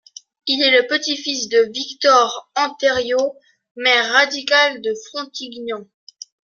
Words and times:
Il 0.47 0.63
est 0.63 0.71
le 0.81 0.87
petit-fils 0.87 1.47
de 1.47 1.59
Victor 1.71 2.49
Anthérieu, 2.55 3.17
maire 3.75 4.11
radical 4.13 4.81
de 4.81 4.93
Frontignan. 5.09 5.85